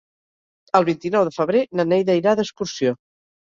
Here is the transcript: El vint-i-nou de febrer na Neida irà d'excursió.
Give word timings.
El 0.79 0.87
vint-i-nou 0.87 1.25
de 1.27 1.33
febrer 1.35 1.61
na 1.81 1.85
Neida 1.91 2.17
irà 2.21 2.35
d'excursió. 2.41 2.97